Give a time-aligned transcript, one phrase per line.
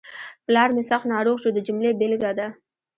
[0.45, 2.47] پلار مې سخت ناروغ شو د جملې بېلګه ده.